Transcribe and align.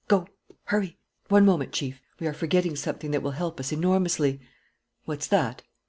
Go! 0.07 0.27
Hurry!" 0.63 0.97
"One 1.29 1.45
moment, 1.45 1.73
Chief; 1.73 2.01
we 2.19 2.25
are 2.25 2.33
forgetting 2.33 2.75
something 2.75 3.11
that 3.11 3.21
will 3.21 3.37
help 3.37 3.59
us 3.59 3.71
enormously." 3.71 4.41
"What's 5.05 5.27
that?" 5.27 5.61